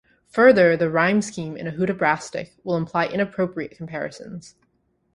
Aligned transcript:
Further, 0.31 0.75
the 0.75 0.89
rhyme 0.89 1.21
scheme 1.21 1.55
in 1.55 1.67
a 1.67 1.71
Hudibrastic 1.73 2.53
will 2.63 2.75
imply 2.75 3.05
inappropriate 3.05 3.77
comparisons. 3.77 4.55